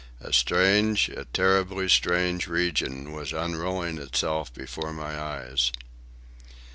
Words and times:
A 0.19 0.33
strange, 0.33 1.09
a 1.09 1.25
terribly 1.25 1.87
strange, 1.87 2.47
region 2.47 3.11
was 3.11 3.33
unrolling 3.33 3.99
itself 3.99 4.51
before 4.51 4.91
my 4.93 5.15
eyes. 5.15 5.71